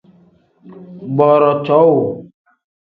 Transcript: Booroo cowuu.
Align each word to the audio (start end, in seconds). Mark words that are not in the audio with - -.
Booroo 1.15 1.53
cowuu. 1.65 2.09